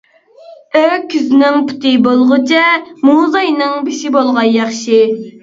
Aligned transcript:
ئۆكۈزنىڭ 0.79 1.59
پۇتى 1.67 1.91
بولغۇچە، 2.07 2.65
موزاينىڭ 3.11 3.77
بېشى 3.91 4.13
بولغان 4.19 4.51
ياخشى. 4.57 5.01